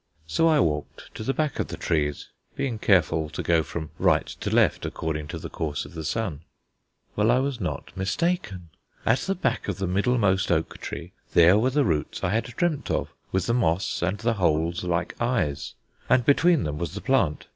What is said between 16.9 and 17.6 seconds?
the plant.